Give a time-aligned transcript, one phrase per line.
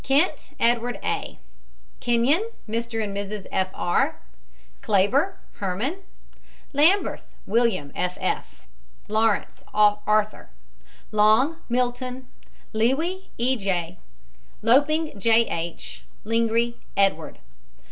[0.03, 1.37] KENT, EDWARD A.
[1.99, 3.03] KENYON, MR.
[3.03, 3.45] AND MRS.
[3.51, 3.67] F.
[3.75, 4.19] R.
[4.81, 5.97] KLABER, HERMAN.
[6.73, 8.17] LAMBERTH, WILLIAM, F.
[8.19, 8.65] F.
[9.07, 10.49] LAWRENCE, ARTHUR.
[11.11, 12.25] LONG, MILTON.
[12.73, 13.55] LEWY, E.
[13.55, 13.99] G.
[14.63, 15.43] LOPING, J.
[15.47, 16.01] H.
[16.23, 17.37] LINGREY, EDWARD.